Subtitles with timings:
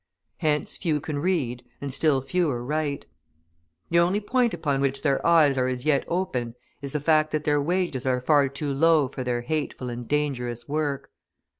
[0.37, 3.05] Hence, few can read and still fewer write.
[3.91, 7.43] The only point upon which their eyes are as yet open is the fact that
[7.43, 11.11] their wages are far too low for their hateful and dangerous work.